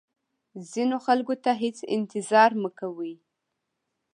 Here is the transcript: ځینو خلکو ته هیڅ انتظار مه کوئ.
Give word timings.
ځینو 0.71 0.97
خلکو 1.05 1.33
ته 1.43 1.51
هیڅ 1.61 1.77
انتظار 1.95 2.51
مه 2.61 2.69
کوئ. 2.79 3.13